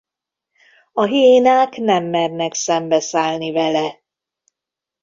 [0.93, 3.99] A hiénák nem mernek szembeszállni vele.